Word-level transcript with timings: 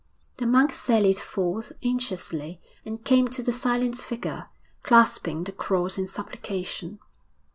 The 0.37 0.47
monks 0.47 0.79
sallied 0.81 1.19
forth 1.19 1.73
anxiously, 1.83 2.59
and 2.83 3.05
came 3.05 3.27
to 3.27 3.43
the 3.43 3.53
silent 3.53 3.97
figure, 3.97 4.47
clasping 4.81 5.43
the 5.43 5.51
cross 5.51 5.95
in 5.99 6.07
supplication. 6.07 6.97